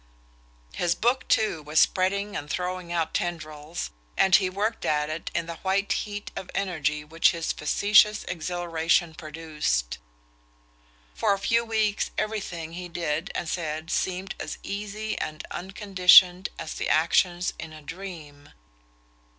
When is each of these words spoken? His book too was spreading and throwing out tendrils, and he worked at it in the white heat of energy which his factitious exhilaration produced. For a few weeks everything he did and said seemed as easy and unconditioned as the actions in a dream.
His 0.73 0.95
book 0.95 1.27
too 1.27 1.61
was 1.61 1.79
spreading 1.79 2.35
and 2.35 2.49
throwing 2.49 2.91
out 2.91 3.13
tendrils, 3.13 3.91
and 4.17 4.35
he 4.35 4.49
worked 4.49 4.83
at 4.83 5.11
it 5.11 5.29
in 5.35 5.45
the 5.45 5.57
white 5.57 5.91
heat 5.91 6.31
of 6.35 6.49
energy 6.55 7.03
which 7.03 7.33
his 7.33 7.51
factitious 7.51 8.23
exhilaration 8.23 9.13
produced. 9.13 9.99
For 11.13 11.33
a 11.35 11.37
few 11.37 11.63
weeks 11.63 12.09
everything 12.17 12.73
he 12.73 12.87
did 12.89 13.31
and 13.35 13.47
said 13.47 13.91
seemed 13.91 14.33
as 14.39 14.57
easy 14.63 15.19
and 15.19 15.45
unconditioned 15.51 16.49
as 16.57 16.73
the 16.73 16.89
actions 16.89 17.53
in 17.59 17.71
a 17.71 17.83
dream. 17.83 18.53